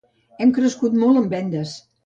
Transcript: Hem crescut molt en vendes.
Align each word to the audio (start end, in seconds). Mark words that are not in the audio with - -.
Hem 0.45 0.53
crescut 0.55 0.97
molt 1.03 1.23
en 1.23 1.31
vendes. 1.37 1.79